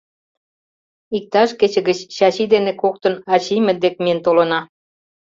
[1.17, 4.59] —Иктаж кече гыч Чачи дене коктын ачиймыт дек миен толына.